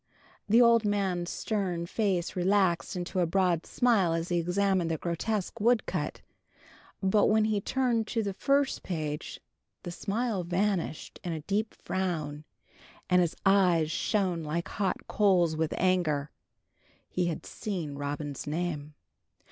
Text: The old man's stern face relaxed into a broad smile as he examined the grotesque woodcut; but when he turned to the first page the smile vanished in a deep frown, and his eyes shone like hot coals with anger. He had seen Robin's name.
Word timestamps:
The 0.49 0.63
old 0.63 0.83
man's 0.83 1.29
stern 1.29 1.85
face 1.85 2.35
relaxed 2.35 2.95
into 2.95 3.19
a 3.19 3.27
broad 3.27 3.67
smile 3.67 4.13
as 4.13 4.29
he 4.29 4.39
examined 4.39 4.89
the 4.89 4.97
grotesque 4.97 5.59
woodcut; 5.61 6.21
but 7.03 7.27
when 7.27 7.45
he 7.45 7.61
turned 7.61 8.07
to 8.07 8.23
the 8.23 8.33
first 8.33 8.81
page 8.81 9.39
the 9.83 9.91
smile 9.91 10.43
vanished 10.43 11.19
in 11.23 11.33
a 11.33 11.41
deep 11.41 11.75
frown, 11.75 12.45
and 13.11 13.21
his 13.21 13.35
eyes 13.45 13.91
shone 13.91 14.41
like 14.43 14.69
hot 14.69 15.05
coals 15.07 15.55
with 15.55 15.71
anger. 15.77 16.31
He 17.07 17.27
had 17.27 17.45
seen 17.45 17.93
Robin's 17.93 18.47
name. 18.47 18.95